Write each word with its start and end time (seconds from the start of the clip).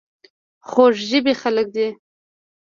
خوږ 0.69 0.95
ژبې 1.09 1.33
خلک 1.41 1.67
دي. 1.75 1.87